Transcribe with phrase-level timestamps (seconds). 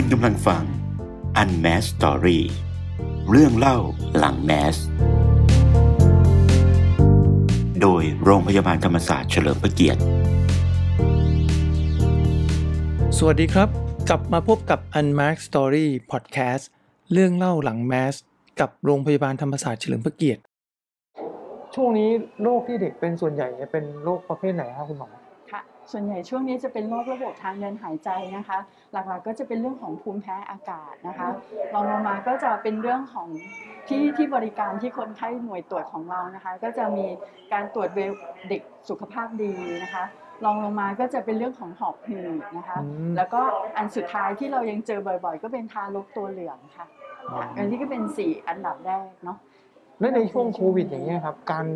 [0.00, 0.64] คุณกำลังฟัง
[1.42, 2.40] Unmask Story
[3.30, 3.78] เรื่องเล่า
[4.18, 4.76] หลังแมส
[7.80, 10.00] โดยโรงพยาบาลธรรมศาสตร์เฉลิมพระเกียรติ
[13.18, 13.68] สวัสดีครับ
[14.08, 16.64] กลับมาพบกับ Unmark Story Podcast
[17.12, 18.14] เรื่องเล่าหลังแมส
[18.60, 20.40] กับโรงพยาบาลธรรมศาสตร์เฉลิมพระเกียรติ
[21.74, 22.10] ช่วงนี้
[22.42, 25.17] โรคที่เด็กเป็นส่วนใหญ่เนี่ยเป็นโรคประเภทไหนครับคุณหมอค่ะ
[25.92, 28.58] ส่วนใหญ่ช่วงนี้จะเป็นโรคระบบทางเดินหายใจนะคะ
[28.92, 31.28] หลักๆก็จะเป็นเรื่องของภูมิแพ้อากาศนะคะ
[31.74, 33.28] รองลงมาก็จะเป็นเรื่องของ
[33.88, 37.06] ที่ที่บริการที่คนไข้หน่วยตรวจของเรานะคะ ก็จะมี
[37.52, 38.12] การตรวจเวล
[38.48, 39.52] เด็กสุขภาพดี
[39.82, 40.04] นะคะ
[40.44, 43.40] รองลงมาก็จะเป็นเรื่องของหอบหืดนะคะอืมแล้วก็
[43.76, 46.86] อันสุดท้ายที่เรายังเจอบ่อย ๆ ก็เป็นทารกตัวเหลืองค่ะ
[47.32, 49.38] ค่ะอันนี้ก็เป็นสี่อันดับแรกเนาะ
[50.00, 51.66] และในช่วงโควิดอย่างเงี้ยครับ การ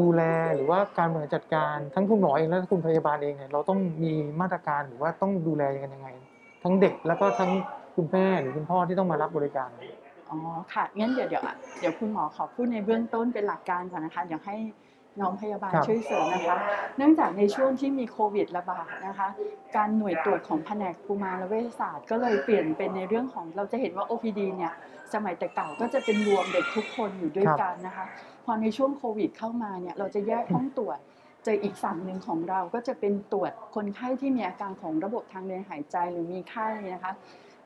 [0.00, 0.22] ดูแล
[0.54, 6.08] หรือว่าการบริหารจัดการทั้งคุณหมอเองและคุณพยาบาลเองเนี่ยเราต้องมีมาตรการหรือว่าต้องดูแลกันยังไง
[6.62, 7.50] ทั้งเด็กแล้วก็ทั้ง
[7.96, 9.68] คุณแม่หรือคุณพ่อที่ต้องมารับบริการ
[10.30, 10.38] อ๋อ
[10.72, 14.56] ค่ะงั้นเดี๋ยวเดี๋ยวอะเดี๋ยวคุณหมอขอพูดในเบื้องต้นเป็นหลักการก่อนนะคะเดี๋ยวให้
[15.20, 16.58] น้องพยาบาลครับ ช่วยเสริมนะคะ
[16.96, 19.28] เนื่องจากในช่วงที่มีโควิดระบาดนะคะ
[19.76, 24.72] การหน่วยตรวจของแผนกกุมารเวชศาสตร์ก็เลยเปลี่ยนเป็นในเรื่องของเราจะเห็นว่า OPD เนี่ย
[25.14, 28.04] สมัยแต่เก่าก็จะเป็นรวมเด็กทุกคนอยู่ด้วยกันนะคะ
[28.44, 30.98] พอในช่วงโควิดเข้ามาเนี่ยเราจะแยกห้องตรวจ
[31.44, 37.12] เจออีกฝั่งหนึ่งของเราก็จะเป็นตรวจคนไข้ที่มีอาการของระบบทางเดินหายใจหรือมีไข้นะคะ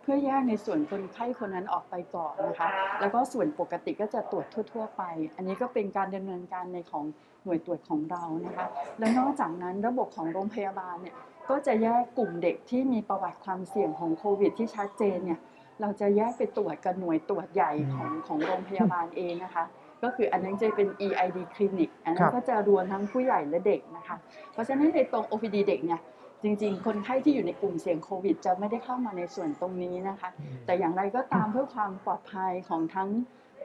[0.03, 2.69] เพื่อแยกในส่วนคนไข้คนนั้นออกไปก่อนนะคะ
[3.01, 5.03] แล้วก็ส่วนปกติก็จะตรวจทั่ว ๆ ไป
[5.37, 7.05] อันนี้ก็เป็นการดำเนินการในของ
[7.45, 8.67] หน่วยตรวจของเรานะคะ
[8.99, 11.17] และนอกจากนั้นระบบของโรงพยาบาลเนี่ย
[11.51, 15.41] ก็จะแยกกลุ่มเด็กที่มีประวัติความเสี่ยงของโควิด ที่ชัดเจนเนี่ย
[15.81, 19.65] เราจะแยกไปตรวจกับหน่วยตรวจใหญ่ของของโรงพยาบาลเองนะคะ
[20.03, 24.17] ก็คืออันนั้นจะเป็น EID clinic อันนั้ครันบก็จะรวมทั้งผู้ใหญ่และเด็กนะคะ
[24.53, 26.01] เพราะฉะนั้นในตรง OPD เด็กเนี่ย
[26.43, 30.31] จริงๆ คนไข้ที่อยู่ในกลุ่มเสี่ยงโควิด จะไม่ได้เข้ามาในส่วนตรงนี้นะคะ
[30.67, 33.09] แต่อย่างไรก็ตามเพื่อความปลอดภัยของทั้ง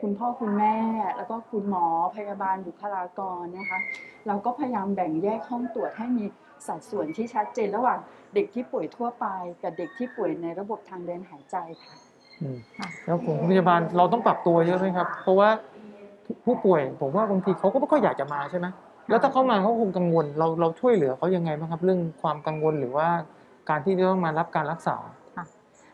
[0.01, 0.75] คุณพ่อคุณแม่
[1.17, 3.79] แล้วก็คุณหมอพยาบาลบุคลากรนะคะ
[4.27, 6.25] เราก็พยายามแบ่งแยกห้องตรวจให้มี
[6.67, 7.99] สัดส่วนที่ชัดเจนระหว่าง
[8.35, 9.25] เด็กที่ป่วยทั่วไป
[9.63, 11.95] กับเด็กที่ป่วยในระบบทางเดินหายใจค่ะ
[12.41, 12.57] อืม
[13.05, 15.49] แล้วผมคุณพยาบาลเราต้องปรับตัวเยอะไหมครับ เพราะว่า
[16.45, 18.67] ผู้ป่วยผมว่าบางทีเขาก็ไม่ค่อยอยากจะมาใช่ไหม
[19.09, 23.07] แล้วถ้าเขามาเขาคงกังวล เราเราช่วยเหลือเขายังไงบ้างครับ เรื่องความกังวลหรือว่า
[23.69, 24.97] การที่จะต้องมารับการรักษา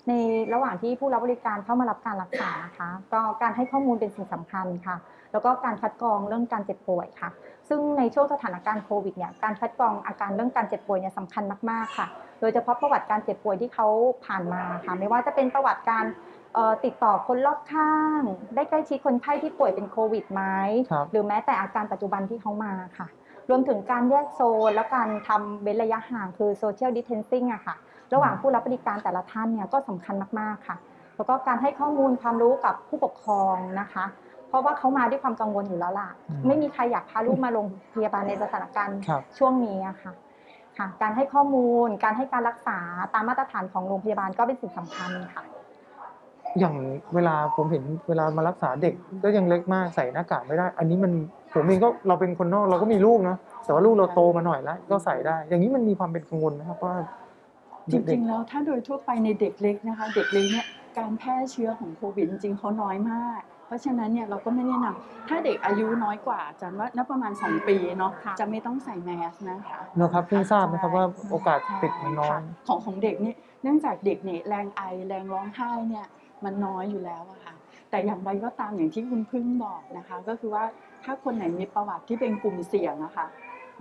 [0.09, 0.13] ใน
[0.53, 4.95] ระหว่างที่ผู้รับบริการเข้ามารับการรักษานะคะก็การให้ข้อมูลเป็นสิ่งสำคัญค่ะ
[5.31, 7.29] แล้วก็การคัดกรองเรื่องการเจ็บป่วยค่ะ
[7.69, 12.07] ซึ่งในช่วงสถานการณ์โควิดเนี่ยการคัดกรองอาการเรื่องการเจ็บป่วยเนี่ยสำคัญมากๆค่ะ
[12.41, 13.87] โดยเฉพาะประวัติการเจ็บป่วยที่เขา
[14.25, 16.05] ผ่านมาค่ะ ไม่ว่าจะเป็นประวัติการ
[16.53, 18.21] เอ่อติดต่อคนรอบข้าง
[18.55, 20.41] ได้ใกล้ชิดคนไข้ที่ป่วยเป็นโควิดไหม
[20.91, 23.07] ครับหรือแม้แต่อาการปัจจุบันที่เขามาค่ะ
[23.49, 27.75] รวมถึงการแยกโซน และการทำเว้นระยะห่างคือ social distancing อะค่ะ
[28.15, 30.77] ระหว่างผู้รับบริการแต่ละท่านเนี่ยก็สำคัญมากๆค่ะ
[31.15, 34.05] แล้วก็การให้ข้อมูลความรู้กับผู้ปกครองนะคะ
[34.49, 40.11] เพราะว่าเขามาด้วยความกังวลอยู่แล้วล่ะอืมไม่มีใครอยากพาลูกมาโรงพยาบาลในสถานการณ์ครับช่วงนี้อะค่ะ
[40.77, 42.79] ค่ะ การให้ข้อมูล การให้การรักษา
[43.13, 45.43] ตามมาตรฐานของโรงพยาบาลก็เป็นสิ่งสำคัญค่ะ
[46.59, 46.75] อย่าง
[47.15, 48.93] เวลาผมเห็นเวลามารักษาเด็ก
[49.23, 51.11] ก็ยังเล็กมากใส่หน้ากากไม่ได้ อันนี้มัน
[51.53, 56.95] ผมเองก็เราเป็นคนนอกเราก็มีลูกเนาะแต่ว่าลูกเราโตมาหน่อยแล้ว ก็ใส่ได้ อย่างนี้มันมีความเป็นกังวลไหมครับว่า
[57.91, 60.65] จริงๆแล้วถ้าโดยทั่วไปในเด็กเล็กนะคะ เด็กเล็กเนี่ย
[60.97, 76.05] การแพร่เชื้อของโควิดจริงๆเขาน้อยมาก เพราะฉะนั้นเนี่ยเราก็ไม่แนะนำถ้าเด็กอายุน้อยกว่าอาจันว่านับประมาณ 2 ปีเนาะค่ะจะไม่ต้องใส่แมสนะคะเนอะครับเพิ่งทราบนะครับว่าโอกาสติดมันน้อยค่ะของของเด็กนี่เนื่องจากเด็กเนี่ยแรงไอแรงร้องไห้เนี่ย
[76.43, 77.53] มันน้อยอยู่แล้วอะค่ะ
[77.89, 80.63] แต่อย่างไรก็ตามอย่างที่คุณพึ่งบอกนะคะ ก็คือว่า
[81.03, 83.25] ถ้าคนไหนมีประวัติที่เป็นกลุ่มเสี่ยงอะค่ะ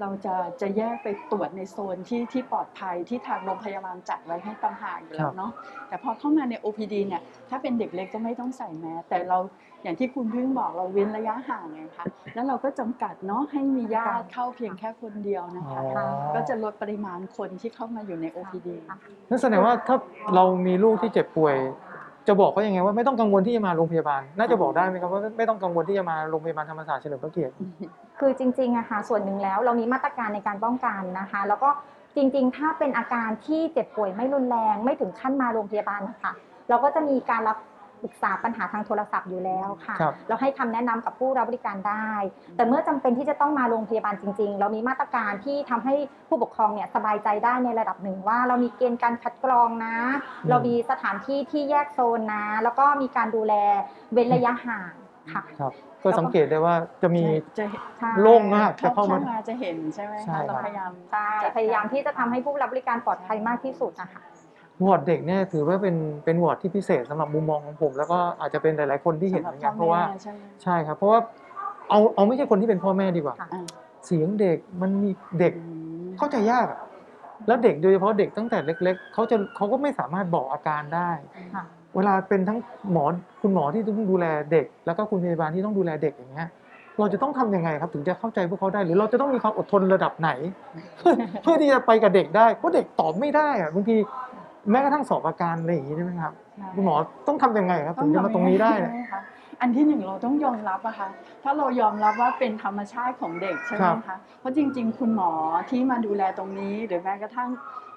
[0.00, 5.53] เราจะจะแยกไปตรวจในโซนที่ที่ปลอดภัยที่ทางโรงพยาบาลจัดไว้ให้ต่างหากอยู่แล้วเนาะ
[5.88, 9.38] แต่พอเข้ามาใน OPD เนี่ยถ้าเป็นเด็กเล็กก็ไม่ต้องใส่แมสแต่เรา
[9.83, 16.04] อย่างที่คุณพึ่งบอกเราเว้นระยะห่างไงคะแล้วเราก็จำกัดเนาะให้มีญาติเข้าเพียงแค่คนเดียวนะคะอ๋อ
[16.34, 18.68] ก็จะลดปริมาณคนที่เข้ามาอยู่ใน OPD
[19.28, 19.97] นั่นแสดงว่าถ้า
[20.34, 21.57] เรามีลูกที่เจ็บป่วย
[22.28, 27.54] จะบอกเขายังไงว่าไม่ต้องกังวลที่จะมาโรงพยาบาล น่าจะบอกได้ไหมครับว่าไม่ต้องกังวลที่จะมาโรงพยาบาลธรรมศาสตร์เฉลิมพระเกียรติ
[28.18, 31.71] คือจริงๆอะค่ะส่วนหนึ่งแล้วเรามีมาตรการในการป้องกันนะคะ แล้วก็
[32.16, 36.32] จริง ๆ ถ้าเป็นอาการที่เจ็บป่วยไม่รุนแรงไม่ถึงขั้นมาโรงพยาบาลนะคะ
[36.68, 37.56] เราก็จะมีการรับ
[38.02, 42.10] ปรึกษาปัญหาทางโทรศัพท์อยู่แล้วค่ะ ครับ เราให้คำแนะนำกับผู้รับบริการได้
[42.56, 45.94] แต่เมื่อจำเป็นที่จะต้องมาโรงพยาบาลจริง ๆ เรามีมาตรการที่ทำให้
[46.28, 49.96] ผู้ปกครองเนี่ยสบายใจได้ในระดับหนึ่งว่า เรามีเกณฑ์การคัดกรองนะ
[50.42, 53.54] อืม เรามีสถานที่ที่แยกโซนนะ แล้วก็มีการดูแล
[54.12, 54.92] เว้นระยะห่าง
[55.32, 57.24] ค่ะครับ ก็สังเกตได้ว่าจะมี
[57.58, 64.22] จะเห็นใช่ โล่งมากเข้าจะเข้าเข้ามามาจะเห็นใช่ไหมใช่คะเราครับ พยายาม ใช่พยายามที่จะทำให้ผู้รับบริการปลอดภัยมากที่สุดนะคะ
[64.82, 71.21] วอร์ดเด็กเนี่ยถือว่าเป็นเป็นวอร์ดที่พิเศษสำหรับมุมมองของผม แล้วก็อาจจะเป็นหลาย ๆ คนที่เห็นเหมือนกันเพราะว่าใช่ไหมใช่ครับ เพราะว่า
[71.91, 73.65] เอาเอาไม่ใช่คนที่เป็นพ่อแม่ดีกว่า ค่ะอ่า
[74.06, 75.65] เสียงเด็กมันมีเด็กอื
[76.04, 76.80] มเข้าใจยากอะ
[77.47, 81.10] แล้วเด็กโดยเฉพาะเด็กตั้งแต่เล็ก ๆเขาจะเขาก็ไม่สามารถบอกอาการได้
[81.54, 81.65] ค่ะ
[81.97, 82.59] เวลาเป็นทั้ง
[82.92, 83.04] หมอ
[83.42, 86.48] คุณหมอที่ต้องดูแลเด็ก แล้วก็คุณพยาบาลที่ต้องดูแลเด็กอย่างเงี้ย
[86.98, 90.30] เราจะต้องทำยังไงครับถึงจะเข้าใจพวกเขาได้ หรือเราจะต้องมีความอดทนระดับไหน
[90.98, 93.97] เพื่อเพื่อที่จะไปกับเด็กได้เพราะเด็กตอบไม่ได้อะบางที
[94.71, 96.95] แม้กระทั่งสอบอาการอะไรอย่างงี้ใช่ไหมครับใช่คุณหมอ
[97.28, 99.21] ต้องทำยังไงครับถึงจะมาตรงนี้ได้เนี่ยใช่หมคะ
[99.61, 101.09] อันที่หนึ่งเราต้องยอมรับอะค่ะ
[101.43, 105.31] ถ้าเรายอมรับว่าเป็นธรรมชาติของเด็กใช่ไหมครับคะเพราะจริง ๆ คุณหมอ
[105.71, 107.51] ที่มาดูแลตรงนี้ หรือแม้กระทั่ง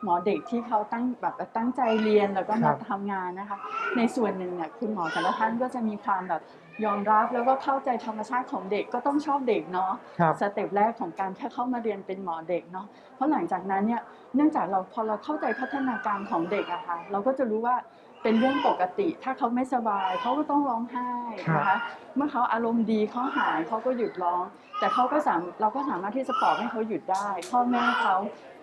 [0.04, 3.58] หมอเด็กที่เขาตั้งแบบตั้งใจเรียนแล้วก็มาทำงานนะคะ
[3.98, 6.42] ในส่วนหนึ่งเนี่ยคุณหมอแต่ละท่านก็จะมีความแบบ
[6.85, 12.85] ยอมรับแล้วก็เข้าใจธรรมชาติของเด็กก็ต้องชอบเด็กเนาะครับ สเต็ปแรกของการแค่เข้ามาเรียนเป็นหมอเด็กเนาะ
[13.15, 14.01] เพราะหลังจากนั้นเนี่ย
[14.35, 17.75] เนื่องจากเราพอเราเข้าใจพัฒนาการของเด็กอะค่ะเราก็จะรู้ว่า
[18.24, 21.09] เป็นเรื่องปกติ ถ้าเขาไม่สบายเขาก็ต้องร้องไห้
[21.56, 21.79] นะครัคะบ
[22.15, 24.44] เมื่อเขาอารมณ์ดีเขาหายเขาก็หยุดร้อง
[24.80, 28.15] แต่เขาก็สามเราก็สามารถที่จะปลอบให้เขาหยุดได้พ่อแม่เขา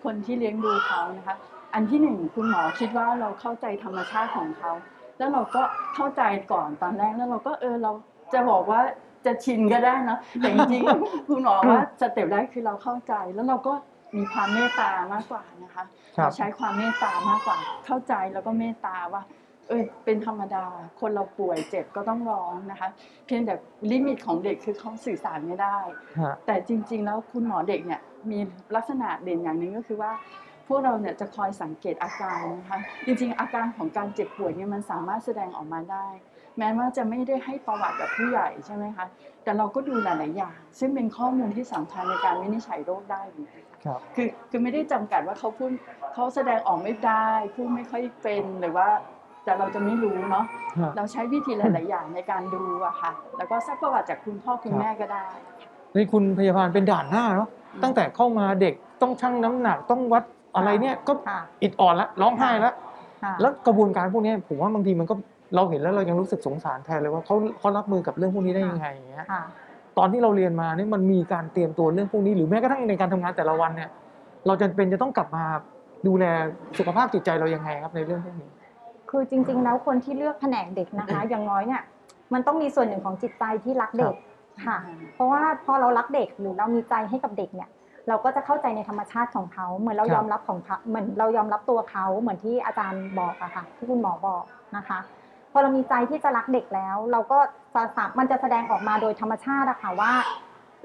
[0.03, 1.35] คนที่เลี้ยงดูเขานะคะ
[1.73, 4.71] อันที่หนึ่งคุณหมอคิดว่าเราเข้าใจธรรมชาติของเขา
[5.17, 5.61] แล้วเราก็
[5.95, 6.21] เข้าใจ
[6.51, 7.91] ก่อนตอนแรกแล้วเราก็เออเรา
[8.33, 8.81] จะบอกว่า
[9.25, 13.73] จะชินก็ได้นะแต่จริงๆคุณหมอว่า step แรกคือเราเข้าใจแล้วเราก็
[14.15, 15.83] มีความเมตตามากกว่านะคะ
[16.17, 19.21] ครับเราใช้ความเมตตามากกว่า เข้าใจแล้วก็เมตตาว่า
[19.69, 20.65] เอยเป็นธรรมดา
[20.99, 22.89] คนเราป่วยเจ็บก็ต้องร้องนะคะ
[23.25, 23.53] เพียงแต่
[23.91, 25.77] limit ของเด็กคือเขาสื่อสารไม่ได้
[26.19, 28.01] ฮะแต่จริง ๆ แล้วคุณหมอเด็กเนี่ย
[28.31, 28.39] มี
[28.75, 30.11] ลักษณะเด่นอย่างหนึ่งก็คือว่า
[30.67, 36.07] พวกเราเนี่ยจะคอยสังเกตอาการนะคะจริงๆ อาการของการเจ็บป่วยเนี่ยมันสามารถแสดงออกมาได้
[36.57, 39.05] แม้ว่าจะไม่ได้ให้ประวัติแบบผู้ใหญ่ใช่ไหมคะ
[39.43, 45.71] แต่เราก็ดูหลายๆอย่าง ซึ่งเป็นข้อมูลที่สำคัญในการวินิจฉัยโรคได้เหมือนกันครับคือคือไม่ได้จำกัดว่าเขาพูด
[46.13, 48.87] เขาแสดงออกไม่ได้พูดไม่ค่อยเป็นหรือว่า
[49.43, 50.45] แต่เราจะไม่รู้เนาะ
[50.79, 55.27] ฮะเราใช้วิธีหลาย ๆ อย่างในการดูอะค่ะแล้วก็ซักประวัติจากคุณพ่อคุณแม่ก็ได้
[55.95, 57.49] นี่คุณพยาบาลเป็นด่านหน้าเนาะ
[57.83, 60.23] ตั้งแต่เข้ามาเด็กต้องชั่งน้ำหนักต้องวัด
[60.55, 62.75] อะไรเนี่ยก็ค่ะ อิดอ่อนแล้วร้องไห้แล้ว
[63.23, 65.15] ค่ะแล้วกระบวนการพวกนี้ผมว่าบางทีมันก็
[65.55, 69.43] เราเห็นแล้วเรายังรู้สึกสงสารแทนเลยว่าเขาเขารับมือกับเรื่องพวกนี้ได้ยังไงอย่างเงี้ย ค่ะ
[69.97, 73.89] ตอนที่เราเรียนมาเนี่ยมันมีการเตรียมตัวเรื่องพวกนี้ หรือแม้กระทั่งในการทำงานแต่ละวันเนี่ย
[74.47, 75.43] เราจะเป็นจะต้องกลับมา
[76.07, 76.25] ดูแล
[76.77, 78.49] สุขภาพจิตใจเรายังไงครับในเรื่องพวกนี้
[79.09, 81.81] คือจริง ๆ แล้วคนที่เลือกแผนกเด็กนะคะ อย่างน้อยเนี่ย
[82.33, 84.15] มันต้องมีส่วนหนึ่งของจิตใจที่รักเด็ก
[84.67, 84.77] ค่ะ
[85.15, 87.69] เพราะว่าพอเรารักเด็กหรือเรามีใจให้กับเด็กเนี่ย
[88.07, 94.43] เราก็จะเข้าใจในธรรมชาติของเขาเหมือนเราครับยอมรับของเขาเหมือนเรายอมรับตัวเขาเหมือนที่อาจารย์บอกอะค่ะที่คุณหมอบอก
[94.77, 94.99] นะคะ
[95.51, 97.39] พอเรามีใจที่จะรักเด็กแล้ว เราก็
[97.75, 100.13] จะสามมันจะแสดงออกมาโดยธรรมชาติอะค่ะว่า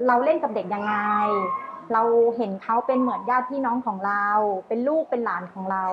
[0.07, 0.95] เราเล่นกับเด็กยังไง
[1.93, 2.03] เรา
[2.37, 4.27] เห็นเขาเป็นเหมือนญาติพี่น้องของเรา
[4.67, 5.85] เป็นลูกเป็นหลานของเรา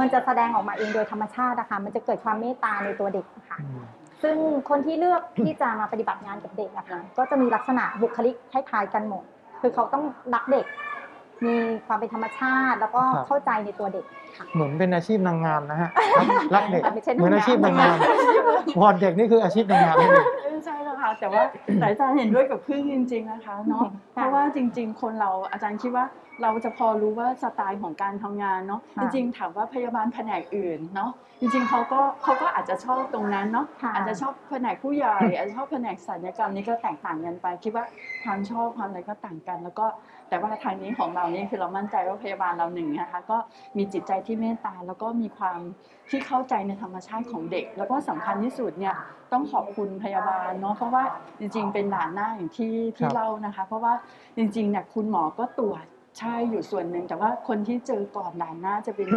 [0.00, 3.84] มันจะแสดงออกมาเองโดยธรรมชาตินะคะมันจะเกิดความเมตตาในตัวเด็กค่ะอืม
[4.22, 4.36] ซึ่ง
[4.68, 9.24] คนที่เลือกที่จะมาปฏิบัติงานกับเด็กนะคะก็จะมีลักษณะบุคลิกคล้ายๆกันหมด
[9.64, 10.66] คือเขาต้องรักเด็ก
[11.44, 11.54] มี
[11.86, 14.04] ความเป็นธรรมชาติ แล้วก็ครับ เข้าใจในตัวเด็ก
[14.36, 17.96] ค่ะ เหมือนเป็นอาชีพนางงามนะฮะรักรักเด็กไม่ใช่นางงาม เหมือนอาชีพนางงาม
[18.80, 21.42] วอร์ดเด็กนี่คืออาชีพนางงามนี่เองเออใช่แล้วค่ะแต่ว่า
[21.80, 26.04] แต่อาจารย์เห็นด้วยกับพึ่งจริง ๆนะคะเนาะเพราะว่าจริง ๆ คนเราอาจารย์คิดว่า
[26.42, 31.10] เราจะพอรู้ว่าสไตล์ของการทำงานเนาะจค่ะริงๆถามว่าพยาบาลแผนกอื่นเนาะ
[31.40, 37.84] จริงๆเขาก็เขาก็อาจจะชอบตรงนั้นเนาะค่ะ อาจจะชอบแผนกผู้ใหญ่อาจจะชอบแผนกศัลยกรรมนี่ก็แตกต่างกันไป คิดว่า
[38.24, 39.86] ความชอบความอะไรก็ต่างกัน แล้วก็
[40.28, 43.36] แต่ว่าทางนี้ของเรานี่คือเรามั่นใจว่าพยาบาลเราหนึ่งนะคะก็
[43.76, 45.58] มีจิตใจที่เมตตาแล้วก็มีความ
[46.10, 48.94] ที่เข้าใจในธรรมชาติของเด็ก แล้วก็สำคัญที่สุดเนี่ย
[49.32, 51.04] ต้องขอบคุณพยาบาลเนาะเพราะว่า
[51.38, 53.92] จริง ๆ เป็นด่านหน้าอย่างที่ที่ครับเล่านะคะ เพราะว่า
[54.36, 55.84] จริงๆเนี่ยคุณหมอก็ตรวจ
[56.18, 59.08] ใช่อยู่ส่วนหนึ่งแต่ว่าคนที่เจอก่อนด่านหน้าจะเป็น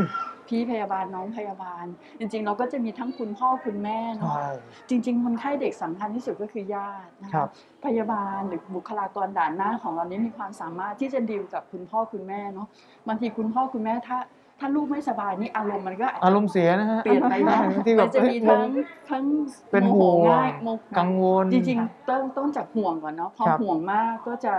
[0.48, 1.86] พี่พยาบาลน้องพยาบาล
[2.20, 4.50] จริง ๆ เราก็จะมีทั้งคุณพ่อคุณแม่เนาะใช่
[4.90, 7.50] จริง ๆ คนไข้เด็กสำคัญที่สุดก็คือญาตินะครัคะบ
[7.86, 12.68] พยาบาลหรือบุคลากรด่านหน้าของเรานี้มีความสามารถที่จะดีลกับคุณพ่อคุณแม่เนาะ
[13.08, 14.18] บางทีคุณพ่อคุณแม่ถ้า
[14.60, 18.70] ถ้าลูกไม่สบายนี่อารมณ์มันก็อาจจะอารมณ์เสียนะฮะเปลี่ยนไปนะบางทีแบมับนจะมีเอ้ย
[19.10, 19.26] ทั้ง
[19.72, 24.54] ทั้งเป็นโมโหห่วงง่ายโมกังวลจริงๆต้นต้นจากห่วงก่อนเนาะพอครับห่วงมากก็จะ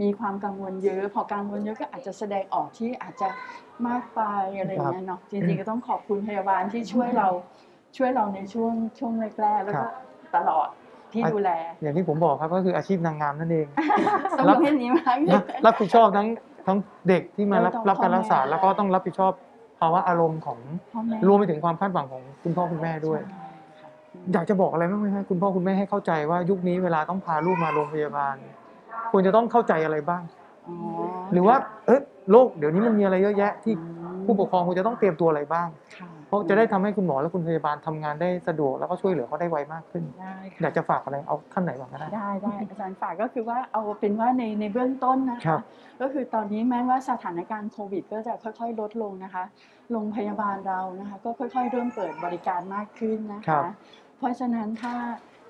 [0.00, 3.28] มีความกังวลเยอะ พอกังวลเยอะก็อาจจะแสดงออกที่อาจจะ
[3.86, 4.20] มากไป
[4.58, 7.28] อะไรอย่างเงี้ยเนาะจริงๆก็ต้องขอบคุณพยาบาลที่ช่วยเรา
[7.96, 9.88] ช่วยเราในช่วงช่วงแรกๆแล้วก็
[10.36, 10.68] ตลอด
[11.12, 11.50] ที่ดูแล
[11.82, 13.66] อย่างที่ผมบอกครับก็คืออาชีพนางงามนั่นเอง
[14.38, 16.28] ต้องรับเรื่องนี้มากรับรับผิดชอบทั้ง
[16.66, 19.32] ทั้งเด็กที่มารับเออต้องรับการรักษาพ่อแม่แล้วก็ต้องรับผิดชอบ
[19.80, 20.58] ภาวะอารมณ์ของ
[20.92, 23.46] พ่อแม่รวมไปถึงความคาดหวังของคุณพ่อคุณแม่ด้วยใช่
[23.80, 23.90] ค่ะ
[24.32, 28.36] อยากจะบอกอะไรบ้างไหมฮะคุณพ่อคุณแม่ให้เข้าใจว่ายุคนี้เวลาต้องพาลูกมาโรงพยาบาล
[29.12, 30.22] ควรจะต้องเข้าใจอะไรบ้าง
[30.66, 30.74] อ๋อ
[31.32, 31.56] หรือว่า
[31.86, 33.74] เออโลกเดี๋ยวนี้มันมีอะไรเยอะแยะ ที่อื
[34.16, 45.60] มผู้ปกครองควรจะต้องเตรียมตัวอะไรบ้างค่ะเพราะจะได้ทำให้คุณหมอและคุณพยาบาลทำงานได้สะดวกแล้วก็ช่วยเหลือเขาได้ไวมากขึ้นได้อยาค่ะกจะฝากอะไรเอาขั้นไหนบ้างก็ได้ ได้ได้อาจารย์ฝากก็คือว่าเอาเป็นว่าในในเบื้องต้นนะครัคะบ
[46.00, 49.44] ก็คือตอนนี้แม้ว่าสถานการณ์โควิด ก็จะค่อย ๆ ลดลงนะคะ
[49.90, 53.74] โรงพยาบาลเรานะคะก็ค่อย ๆ เริ่มเปิดบริการมากขึ้นนะครัคะบ
[54.18, 54.94] เพราะฉะนั้นถ้า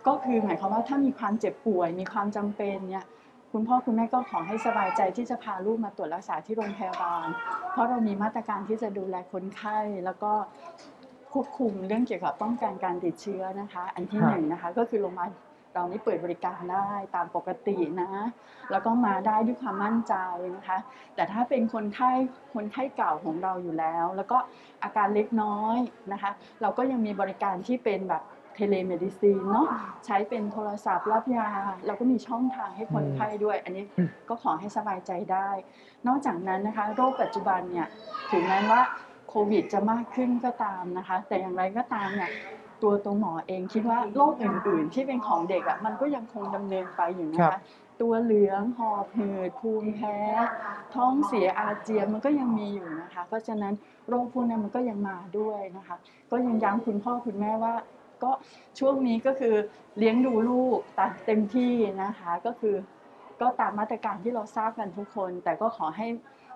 [0.07, 3.07] ก็คือหมายความว่าถ้ามีความเจ็บป่วยมีความจำเป็นเนี่ย
[3.57, 7.27] คุณพ่อคุณแม่ก็ขอให้สบายใจที่จะพาลูกมาตรวจรักษาที่โรงพยาบาล
[7.73, 10.33] เพราะเรามีมาตรการที่จะดูแลคนไข้แล้วก็
[11.33, 15.31] ควบคุมเรื่องเกี่ยวกับป้องกันการติดเชื้อนะคะ อันที่ครับหนึ่งนะคะก็คือโรงพยาบาล
[15.75, 18.11] เรานี่เปิดบริการได้ตามปกตินะ
[18.71, 20.15] แล้วก็มาได้ด้วยความมั่นใจ
[20.57, 20.79] นะคะ
[21.15, 22.11] แต่ถ้าเป็นคนไข้
[22.55, 24.39] คนไข้เก่าของเราอยู่แล้ว แล้วก็
[24.83, 25.79] อาการเล็กน้อย
[26.13, 26.31] นะคะ
[26.63, 28.23] เราก็ยังมีบริการที่เป็นแบบ
[28.55, 29.67] telemedicine เนาะ
[30.07, 31.49] ใช้เป็นโทรศัพท์รับยา
[31.87, 35.49] เราก็มีช่องทางให้คนไข้ด้วย อันนี้อืมก็ขอให้สบายใจได้
[36.07, 37.87] นอกจากนั้นนะคะ โรคปัจจุบันเนี่ย
[38.31, 38.83] ถึงแม้ว่า
[39.29, 42.31] โควิดจะมากขึ้นก็ตามนะคะ แต่อย่างไรก็ตามเนี่ย
[42.83, 47.61] ตัวตัวหมอเองคิดว่าโรคอื่น ๆ ที่เป็นของเด็กอะมันก็ยังคงดำเนินไปอยู่นะครัคะบ
[48.03, 50.17] ตัวเหลืองหอบหืดภูมิแพ้
[50.95, 53.75] ท้องเสียอาเจียนมันก็ยังมีอยู่นะคะ เพราะฉะนั้น
[54.09, 55.97] โรคพวกนั้นมันก็ยังมาด้วยนะคะ
[56.31, 57.75] ก็ยังย้ำคุณพ่อคุณแม่ว่า
[58.25, 58.31] ก็
[58.79, 59.55] ช่วงนี้ก็คือ
[59.99, 62.77] เลี้ยงดูลูกตามเต็มที่นะคะก็คือ
[63.41, 66.07] ก็ตามมาตรการที่เราทราบกันทุกคน แต่ก็ขอให้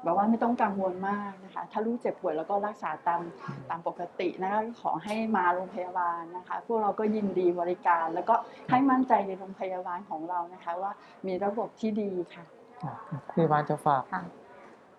[0.03, 3.21] แบบว่าไม่ต้องกังวลมากนะคะ ถ้าลูกเจ็บป่วยแล้วก็รักษาตาม
[3.69, 8.35] ตามปกตินะคะขอให้มาโรงพยาบาลนะคะ พวกเราก็ยินดีบริการ แล้วก็
[8.71, 10.93] ให้มั่นใจในโรงพยาบาลของเรานะคะ ว่า
[11.27, 12.45] มีระบบที่ดีค่ะ
[12.83, 12.93] อะ
[13.33, 14.23] พยาบาลจะฝากค่ะ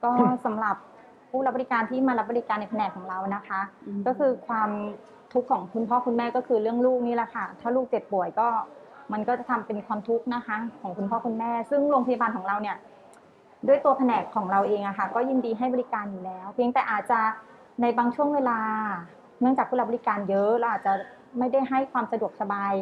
[0.03, 0.11] ก็
[0.45, 0.75] สำหรับ
[1.29, 3.61] ผู้รับบริการที่มารับบริการในแผนกของเรานะคะ
[4.07, 4.69] ก็คือความ
[5.33, 8.47] ทุกข์ของคุณพ่อคุณแม่ก็คือเรื่องลูกนี่แหละค่ะ ถ้าลูกเจ็บป่วยก็
[9.13, 12.77] มันก็จะทำเป็นความทุกข์นะคะ ของคุณพ่อคุณแม่ ซึ่งโรงพยาบาลของเราเนี่ย
[13.67, 17.19] ด้วยตัวแผนกของเราเองอะค่ะ ก็ยินดีให้บริการอยู่แล้ว เพียงแต่อาจจะ
[17.81, 18.59] ในบางช่วงเวลา
[19.41, 20.93] เนื่องจากผู้รับบริการเยอะเราอาจจะ
[21.39, 22.73] ไม่ได้ให้ความสะดวกสบาย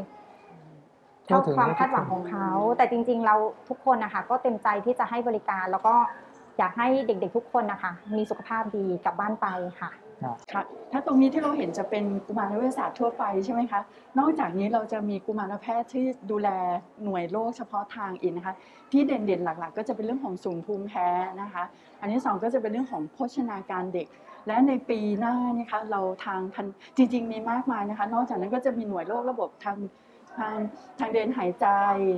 [1.25, 3.35] เท่าความคาดหวังของเขา แต่จริง ๆ เรา
[3.69, 5.95] ทุกคนนะคะก็เต็มใจที่จะให้บริการแล้วก็
[6.57, 9.47] อยากให้เด็กๆทุกคนนะคะ มีสุขภาพดีกลับบ้านไป
[9.79, 9.89] ค่ะ
[10.53, 13.81] ค่ะถ้าตรงนี้ที่เราเห็นจะเป็นกุมารเวชศาสตร์ทั่วไปใช่ไหมคะ
[14.19, 16.49] นอกจากนี้เราจะมีกุมารแพทย์ที่ดูแล
[17.03, 18.53] หน่วยโรคเฉพาะทางอีกนะคะ
[18.91, 21.07] ที่เด่นๆหลักๆ ก็จะเป็นเรื่องของสูงภูมิแพ้
[21.41, 21.63] นะคะ
[21.99, 24.07] อันที่สองก็จะเป็นเรื่องของโภชนาการเด็ก
[24.47, 26.65] และในปีหน้านี่คะเราทางทัน
[26.97, 29.77] จริง ๆ มีมากมายนะคะ นอกจากนั้นก็จะมีหน่วยโรคระบบทาง
[30.37, 30.55] ทาง
[30.99, 31.67] ทางเดินหายใจ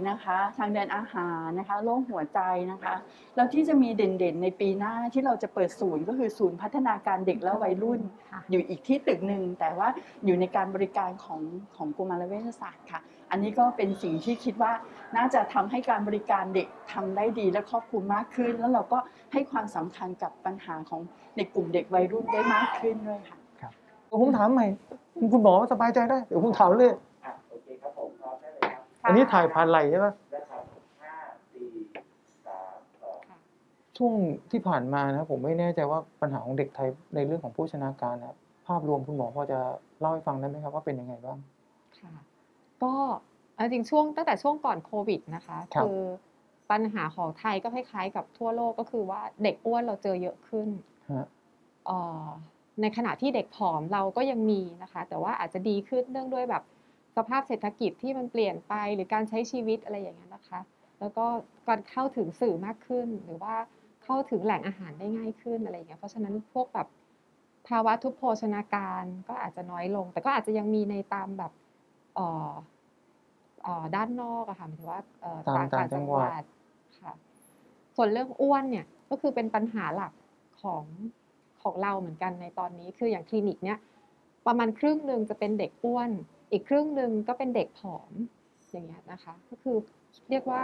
[0.09, 2.39] นะคะ ทางเดินอาหารนะคะโรคหัวใจ
[2.71, 2.95] นะคะ
[3.35, 9.87] แล้วที่จะมีเด่นๆในปีหน้าที่เราจะเปิดศูนย์ก็คือศูนย์พัฒนาการเด็กและวัยรุ่นค่ะอยู่อีกที่ตึกหนึ่งแต่ว่า
[10.25, 11.41] อยู่ในการบริการของ
[11.75, 14.71] ของกุมารเวชศาสตร์ค่ะ อันนี้ก็เป็นสิ่งที่คิดว่า
[15.17, 18.97] น่าจะทำให้การบริการเด็กทำได้ดีและครอบคลุมมากขึ้น แล้วเราก็
[19.33, 21.01] ให้ความสำคัญกับปัญหาของ
[21.37, 23.37] ในกลุ่มเด็กวัยรุ่นได้มากขึ้นด้วยค่ะ
[24.07, 24.65] เดี๋ยวผมถามใหม่
[25.33, 26.93] คุณหมอสบายใจได้เดี๋ยวผมถามเลย
[29.05, 30.63] อันนี้ถ่ายผ่านไหลใช่ไหมนะครับ
[31.01, 31.13] ห้า
[31.53, 31.67] สี่
[32.45, 33.17] สามสอง
[33.97, 34.13] ช่วง
[34.51, 38.37] ที่ผ่านมานะครับผมไม่แน่ใจว่าปัญหาของเด็กไทยในเรื่องของโภชนาการนะครับ
[38.67, 39.59] ภาพรวมคุณหมอพอจะ
[39.99, 41.37] เล่าให้ฟังได้ไหมครับว่าเป็นยังไงบ้าง
[41.99, 42.13] ค่ะ
[42.83, 42.93] ก็
[43.55, 45.89] เอาจริงช่วงตั้งแต่ช่วงก่อนโควิดนะคะครับอ
[46.71, 50.69] ปัญหาของไทยก็คล้ายๆ กับทั่วโลกก็คือว่าเด็กอ้วนเราเจอเยอะขึ้น
[51.11, 51.27] ฮะ
[51.85, 52.25] เอ่อ
[52.81, 56.63] ในขณะที่เด็กผอมเราก็ยังมีนะคะ แต่ว่าอาจจะดีขึ้นเนื่องด้วยแบบ
[57.17, 60.59] สภาพเศรษฐกิจที่มันเปลี่ยนไปหรือการใช้ชีวิตอะไรอย่างเงี้ยนะคะ
[60.99, 61.25] แล้วก็
[61.67, 63.55] การเข้าถึงสื่อมากขึ้น หรือว่า
[64.03, 66.87] เข้าถึงแหล่งอาหารได้ง่ายขึ้นอะไรอย่างเงี้ยเพราะฉะนั้นพวกแบบ
[67.67, 71.51] ภาวะทุพโภชนาการก็อาจจะน้อยลง แต่ก็อาจจะยังมีในตามแบบ
[72.15, 72.51] เอ่อ
[73.63, 76.43] เอ่อด้านนอกอะค่ะหมายถึงว่าเอ่อตามต่างจังหวัด
[77.01, 77.13] ค่ะ
[77.95, 80.13] ส่วนเรื่องอ้วนเนี่ยก็คือเป็นปัญหาหลัก
[80.61, 80.83] ของ
[81.63, 83.79] ของเราเหมือนกันในตอนนี้ คืออย่างคลินิกเนี้ย
[84.47, 86.11] ประมาณครึ่งหนึ่งจะเป็นเด็กอ้วน
[86.51, 88.11] อีกครึ่งหนึ่งก็เป็นเด็กผอม
[88.71, 89.77] อย่างเงี้ยนะคะ ก็คือ
[90.29, 90.59] เรียกว่า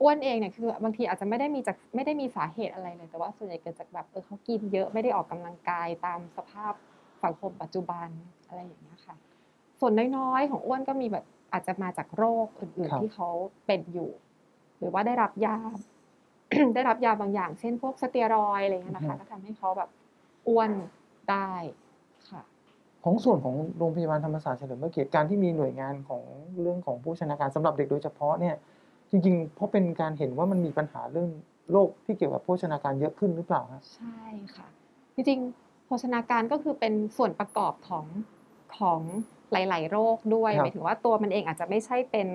[0.00, 6.72] อ้วนเองเนี่ยคือบางทีอาจจะไม่ได้มีจากไม่ได้มีสาเหตุอะไรเลย แต่ว่าส่วนใหญ่เกิดจากแบบเออเขากินเยอะไม่ได้ออกกำลังกายตามสภาพ
[7.24, 8.08] สังคมปัจจุบัน
[8.48, 9.16] อะไรอย่างเงี้ยค่ะ
[9.80, 13.28] ส่วนน้อยๆของอ้วนก็มีแบบอาจจะมาจากโรคอื่นครับๆที่เขา
[13.66, 14.10] เป็นอยู่
[14.78, 15.58] หรือว่าได้รับยา
[16.74, 19.90] ได้รับยาบางอย่าง เช่นพวกสเตียรอยด์อะไรเงี้ยนะคะก็ทำให้เขาแบบ
[20.48, 20.70] อ้วน
[21.30, 21.87] ได้ค่ะ
[23.04, 26.24] ของส่วนของโรงพยาบาลธรรมศาสตร์เฉลิมพระเกียรติการที่มีหน่วยงานของ
[26.60, 28.54] เรื่องของโภชนาการสำหรับเด็กโดยเฉพาะเนี่ย
[29.10, 31.30] จริงๆ เพราะเป็นการเห็นว่ามันมีปัญหาเรื่อง
[31.72, 34.22] โรคที่เกี่ยวกับโภชนาการเยอะขึ้นหรือเปล่าฮะใช่
[34.56, 34.66] ค่ะ
[35.14, 38.06] จริงๆโภชนาการก็คือเป็นส่วนประกอบของ
[38.78, 39.00] ของ
[39.52, 42.28] หลาย ๆ โรคด้วยครับหมายถึงว่าตัวมันเองอาจจะไม่ใช่เป็น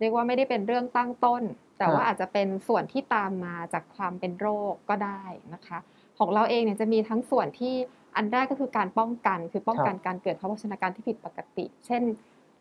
[0.00, 1.42] เรียกว่าไม่ได้เป็นเรื่องตั้งต้น
[1.78, 5.22] แต่ว่าครับอาจจะเป็นส่วนที่ตามมาจากความเป็นโรคก็ได้
[5.54, 5.78] นะคะ
[6.18, 7.74] ของเราเองเนี่ยจะมีทั้งส่วนที่
[8.16, 12.02] อันแรกก็คือการป้องกันคือป้องกันการเกิดภาวะโภชนาการที่ผิดปกติ เช่น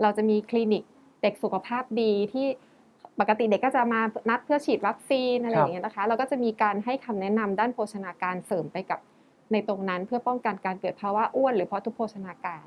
[0.02, 0.84] เราจะมีคลินิก
[1.22, 2.48] เด็กสุขภาพดีที่
[3.20, 9.00] ปกติเด็กก็จะมานัดเพื่อฉีดวัคซีนอะไรอย่างเงี้ยนะคะ เราก็จะมีการให้คำแนะนำด้านโภชนาการเสริมไปกับ
[9.52, 12.66] ในตรงนั้นเพื่อป้องกันการเกิดภาวะอ้วนหรือเพราะทุกโภชนาการ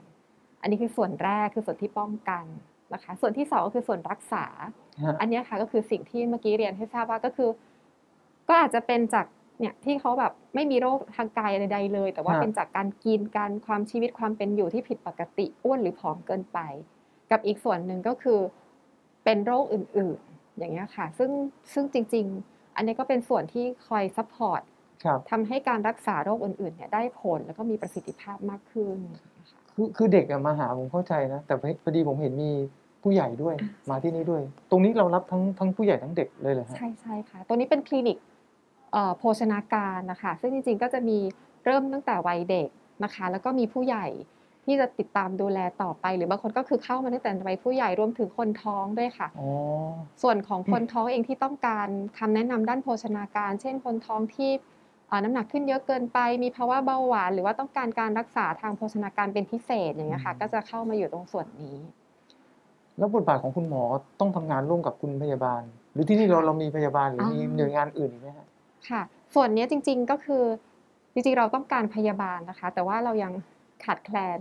[0.60, 2.44] อันนี้คือส่วนแรกคือส่วนที่ป้องกัน
[2.92, 4.44] นะคะ ส่วนที่สองก็คือส่วนรักษา
[5.02, 7.50] ฮะอันเนี้ยค่ะก็คือสิ่งที่เมื่อกี้เรียนให้ทราบว่าก็คือ
[8.48, 9.26] ก็อาจจะเป็นจาก
[9.60, 16.58] เนี่ยที่เขาแบบไม่มีโรคทางกายใดๆเลย แต่ว่าฮะเป็นจากการกินการความชีวิตความเป็นอยู่ที่ผิดปกติอ้วนหรือผอมเกินไป
[17.30, 18.40] กับอีกส่วนหนึ่งก็คือ
[19.24, 21.30] เป็นโรคอื่นๆ อย่างเงี้ยค่ะ ซึ่ง
[21.72, 24.62] ซึ่งจริง ๆ อันนี้ก็เป็นส่วนที่คอย support
[25.04, 32.50] ครับทำให้การรักษาโรคอื่นๆเนี่ยได้ผลแล้วก็มีประสิทธิภาพมากขึ้นนะคะคือคือเด็กอะมาหาผมเข้าใจนะ แต่พอดีผมเห็นมี
[33.02, 33.54] ผู้ใหญ่ด้วย
[33.90, 38.35] มาที่นี่ด้วย ตรงนี้เรารับทั้งทั้งผู้ใหญ่ทั้งเด็กเลยเหรอฮะใช่ใช่ค่ะตัวนี้เป็นคลินิกเอ่อ
[39.18, 41.18] โภชนาการนะคะซึ่งจริงๆก็จะมี
[41.64, 42.68] เริ่มตั้งแต่วัยเด็ก
[43.04, 44.06] นะคะ แล้วก็มีผู้ใหญ่
[44.64, 49.48] ที่จะติดตามดูแลต่อไป หรือบางคนก็คือเข้ามาตั้งแต่วัยผู้ใหญ่รวมถึงคนท้องด้วยค่ะอ๋อ
[50.22, 51.88] ส่วนของคนท้องเองที่ต้องการ
[52.18, 54.50] คำแนะนำด้านโภชนาการ เช่นคนท้องที่
[55.08, 61.76] เอ่อน้ำหนักขึ้นเยอะเกินไป มีภาวะเบาหวาน หรือว่าต้องการการรักษาทางโภชนาการเป็นพิเศษอย่างเงี้ยค่ะอืมก็จะเข้ามาอยู่ตรงส่วนนี้
[62.98, 63.82] แล้วบทบาทของคุณหมอ
[64.20, 65.62] ต้องทำงานร่วมกับคุณพยาบาล
[65.92, 68.45] หรือที่นี่เราเรามีพยาบาลหรือมีอ่าหน่วยงานอื่นอีกไหมฮะ
[68.90, 69.02] ค่ะ
[69.34, 70.44] ส่วนเนี้ยจริงๆก็คือ
[71.12, 73.32] จริงๆเราต้องการพยาบาลนะคะ แต่ว่าเรายัง
[73.84, 74.38] ขาดแคลน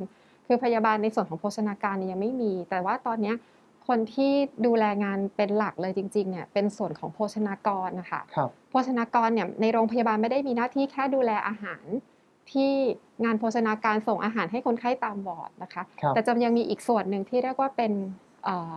[0.48, 3.36] คือพยาบาลในส่วนของโภชนาการเนี่ยยังไม่มี แต่ว่าตอนเนี้ย
[3.88, 4.32] คนที่
[4.66, 11.86] ดูแลงานเป็นหลักเลยจริงๆเนี่ยเป็นส่วนของโภชนากรนะคะครับโภชนากรเนี่ยในโรงพยาบาลไม่ได้มีหน้าที่แค่ดูแลอาหาร
[12.52, 12.72] ที่
[13.24, 17.92] งานโภชนาการส่งอาหารให้คนไข้ตามวอร์ดนะคะครับแต่จะยังมีอีกส่วนหนึ่งที่เรียกว่าเป็น
[18.44, 18.74] เอ่อ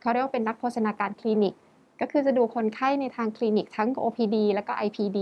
[0.00, 1.54] เขาเรียกว่าเป็นนักโภชนาการคลินิก
[2.00, 5.18] ก็คือจะดูคนไข้ในทางคลินิกทั้ง OPD แล้วก็ IPD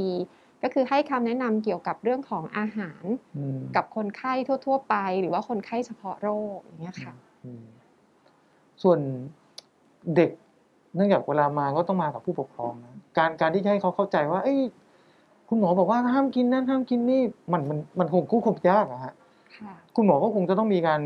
[0.62, 3.04] ก็คือให้คำแนะนำเกี่ยวกับเรื่องของอาหาร
[3.36, 4.32] อืมกับคนไข้
[4.66, 7.14] ทั่ว ๆ ไป หรือว่าคนไข้เฉพาะโรคอย่างเงี้ยค่ะ
[7.44, 7.64] อืม
[8.82, 8.98] ส่วน
[10.16, 10.30] เด็ก
[10.94, 14.60] เนื่องจากเวลามาก็ต้องมากับผู้ปกครองนะการการที่จะให้เขาเข้าใจว่า เอ้ย
[15.48, 19.14] คุณหมอบอกว่าห้ามกินนั่นห้ามกินนี่มันมันมันคงควบคุมยากอะฮะ
[19.56, 21.00] ค่ะคุณหมอก็คงจะต้องมีการ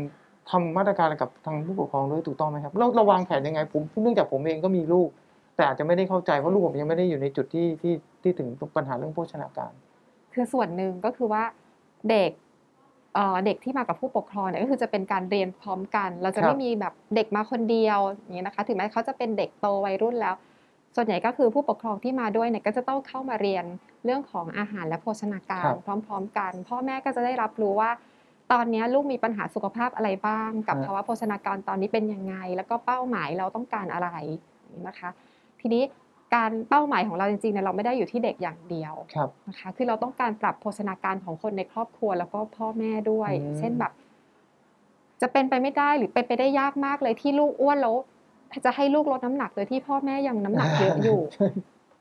[0.51, 5.09] ทำมาตรการกับทางผู้ปกครองด้วยถูกต้องไหมครับเราเราวางแผนยังไงผมเนื่องจากผมเองก็มีลูก
[5.55, 9.71] แต่อาจจะไม่ได้เข้าใจเพราะลูกผมยังไม่ได้อยู่ในจุดที่ที่ที่ถึงปัญหาเรื่องโภชนาการ
[10.33, 11.43] คือส่วนหนึ่งก็คือว่า
[12.09, 12.31] เด็ก
[13.15, 20.35] เอ่อเด็กที่มากับผู้ปกครองเนี่ยก็คือจะเป็นการเรียนพร้อมกัน เราจะครับไม่มีแบบเด็กมาคนเดียวอย่างเงี้ยนะคะ ถึงแม้เขาจะเป็นเด็กโตวัยรุ่นแล้ว
[20.95, 23.65] ส่วนใหญ่ก็คือผู้ปกครองที่มาด้วยเนี่ยก็จะต้องเข้ามาเรียน
[24.05, 27.91] เรื่องของอาหารและโภชนาการครับพร้อม ๆ กัน พ่อแม่ก็จะได้รับรู้ว่า
[28.51, 34.09] ตอนนี้ลูกมีปัญหาสุขภาพอะไรบ้าง กับฮะภาวะโภชนาการตอนนี้เป็นยังไง แล้วก็เป้าหมายเราต้องการอะไร
[34.59, 35.09] อย่างนี้นะคะ
[35.63, 35.83] ทีนี้
[36.35, 43.91] การเป้าหมายของเราจริงๆเนี่ยเราไม่ได้อยู่ที่เด็กอย่างเดียวครับนะคะคือเราต้องการปรับโภชนาการของคนในครอบครัวแล้วก็พ่อแม่ด้วยอืมเช่นแบบ
[45.21, 47.95] จะเป็นไปไม่ได้หรือเป็นไปได้ยากมากเลยที่ลูกอ้วนแล้ว
[48.65, 51.21] จะให้ลูกลดน้ำหนักโดยที่พ่อแม่ยังน้ำหนักเยอะอยู่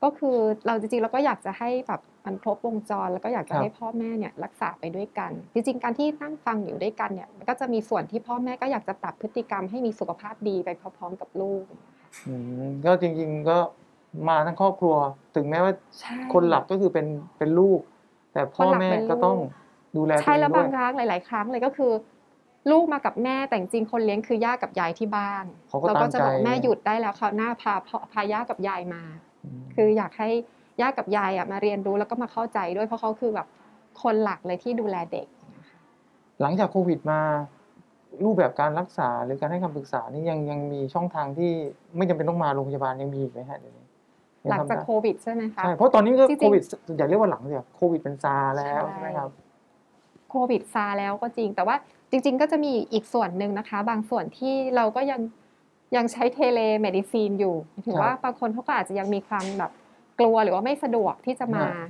[0.03, 11.65] ก็คือเราจริงๆเราก็อยากจะให้แบบมันครบวงจร แล้วก็อยากจะครับให้พ่อแม่เนี่ยรักษาไปด้วยกัน จริงๆ การที่นั่งฟังอยู่ด้วยกันเนี่ยมันก็จะมีส่วนที่พ่อแม่ก็อยากจะปรับพฤติกรรมให้มีสุขภาพดีไปพร้อมๆกับลูก
[12.27, 12.35] อื
[12.69, 13.59] มก็จริง ๆ ก็
[14.29, 14.95] มาทั้งครอบครัว
[15.35, 17.07] ถึงแม้ว่าใช่ คนหลักก็คือเป็น
[17.39, 17.81] เป็นลูก
[18.33, 19.39] แต่พ่อคนหลักแม่เป็นลูก ก็ต้อง
[19.97, 21.93] ดูแลตัวใช่เองแล้วด้วบายงครั้งหลาย ๆ ครั้งเลยก็คือ
[22.71, 29.03] ลูกมากับแม่แต่จริงๆคนเลี้ยงคือย่ากับยายที่บ้านเขาก็เราตาก็มจะใจบอกแม่หยุดได้แล้วคราวหน้าพาพ่อพาย่ากับยายมา
[29.45, 30.29] ม คืออยากให้
[30.81, 33.47] ย่ากับยายอะมาเรียนรู้แล้วก็มาเข้าใจด้วยเพราะเขาคือแบบ
[34.03, 35.79] คนหลักเลยที่ดูแลเด็กนะคะ
[36.41, 37.21] หลังจากโควิดมา
[38.25, 41.51] รูปแบบการรักษาหรือการให้คำปรึกษานี่ยังยังมีช่องทางที่
[41.97, 43.87] ไม่จำเป็นต้องมาโรงพยาบาลยังมีอีกไหมฮะเดี๋ยวนี้
[44.45, 46.63] ยัหลังทำจากได้โควิดใช่ไหมคะใช่เพราะตอนนี้ก็จริงๆ โควิด
[46.99, 49.31] อย่าเรียกว่าหลังเลยโควิดเป็นซาแล้วใช่ใช่ไหมครับ
[50.31, 51.77] โควิดซาแล้วก็จริง แต่ว่า
[52.11, 55.21] จริง ๆ ก็จะมีอีกส่วนหนึ่งนะคะ บางส่วนที่เราก็ยัง
[55.97, 57.55] ยังใช้ telemedicine อยู่
[57.87, 59.73] ถือครับว่าบางคนเขาก็อาจจะยังมีความแบบ
[60.21, 61.89] กลัวหรือว่าไม่สะดวกที่จะมา ฮะ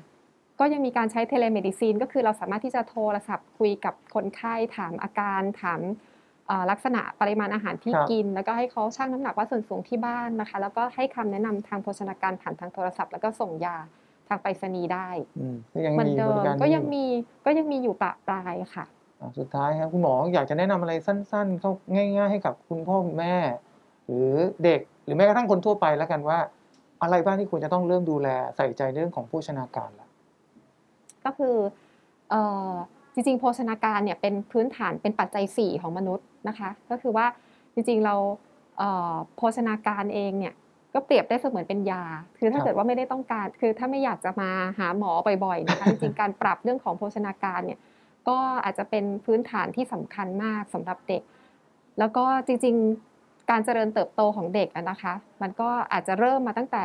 [0.60, 6.11] ก็ยังมีการใช้ telemedicine ก็คือเราสามารถที่จะโทรศัพท์คุยกับคนไข้ถามอาการถามเอ่อ
[6.70, 13.76] ลักษณะปริมาณอาหารที่ครับกิน แล้วก็ให้เขาชั่งน้ำหนักว่าส่วนสูงที่บ้านนะคะ แล้วก็ให้คำแนะนำทางโภชนาการผ่านทางโทรศัพท์ แล้วก็ส่งยา
[14.28, 17.04] ทางไปรษณีย์ได้อืมก็ยังเหมือนมีเดิบริมการก็นี้ยังอมี
[17.44, 18.84] ก็ยังมีอยู่ปะปลายค่ะ
[19.20, 23.34] อะสุดท้ายครับคุณหมออยากจะแนะนำอะไรสั้นๆเข้าง่าย ๆ ให้กับคุณพ่อคุณแม่
[24.06, 24.30] หรือ
[24.64, 26.38] เด็กหรือแม้กระทั่งคนทั่วไปแล้วกันว่า
[27.02, 30.08] อะไรบ้างที่ควรจะต้องเริ่มดูแลใส่ใจเรื่องของโภชนาการล่ะ
[31.24, 31.56] ก็คือ
[32.30, 32.72] เอ่อ
[33.14, 37.26] จริงๆโภชนาการเนี่ยเป็นพื้นฐานเป็นปัจจัย 4 ของมนุษย์ นะคะ ก็คือว่า
[37.74, 38.14] จริงๆเรา
[38.78, 40.54] เอ่อโภชนาการเองเนี่ย
[40.94, 42.04] ก็เปรียบได้เสมือนเป็นยา
[42.38, 45.12] คือถ้าครับเกิดว่าไม่ได้ต้องการ คือถ้าไม่อยากจะมาหาหมอ
[45.44, 47.80] บ่อยๆนะคะจริงๆการปรับเรื่องของโภชนาการเนี่ย
[48.28, 51.22] ก็อาจจะเป็นพื้นฐานที่สำคัญมากสำหรับเด็ก
[51.98, 56.84] แล้วก็จริงๆการเจริญเติบโตของเด็กอะนะคะ มันก็อาจจะเริ่มมาตั้งแต่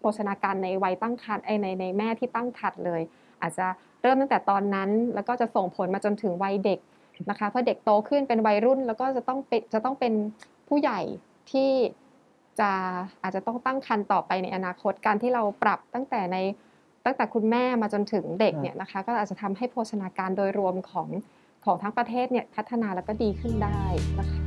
[0.00, 3.00] โภชนาการในวัยตั้งครรภ์ไอในในแม่ที่ตั้งครรภ์เลย
[3.42, 3.66] อาจจะ
[4.02, 6.78] เริ่มตั้งแต่ตอนนั้น แล้วก็จะส่งผลมาจนถึงวัยเด็ก
[7.30, 10.12] นะคะพอเด็กโตขึ้นเป็นวัยรุ่นแล้วก็จะต้องเป็นจะต้องเป็น
[10.68, 11.00] ผู้ใหญ่
[11.50, 11.70] ที่
[12.60, 12.70] จะ
[13.22, 16.36] อาจจะต้องตั้งครรภ์ต่อไปในอนาคตการที่เราปรับตั้งแต่ใน
[17.04, 21.08] ตั้งแต่คุณแม่มาจนถึงเด็กเนี่ยนะคะ ก็อาจจะทำให้โภชนาการโดยรวมของ
[21.64, 23.82] ของทั้งประเทศเนี่ยพัฒนาแล้วก็ดีขึ้นได้
[24.18, 24.40] นะคะ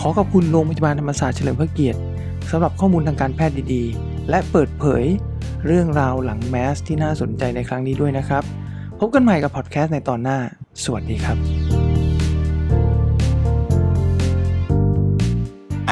[0.00, 2.00] ขอขอบคุณโรงพยาบาลธรรมศาสตร์เฉลิมพระเกียรติ
[2.50, 5.04] สำหรับข้อมูลทางการแพทย์ดีๆ และเปิดเผย
[5.66, 8.44] เรื่องราวหลังแมสที่น่าสนใจในครั้งนี้ด้วยนะครับ
[9.00, 10.38] พบกันใหม่กับพอดแคสต์ในตอนหน้า
[10.84, 11.38] สวัสดีครับ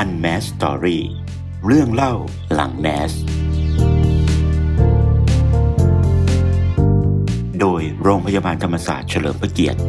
[0.02, 1.00] Unmask Story
[1.66, 2.14] เรื่องเล่า
[2.54, 3.12] หลังแมส
[7.60, 9.80] โดยโรงพยาบาลธรรมศาสตร์เฉลิมพระเกียรติ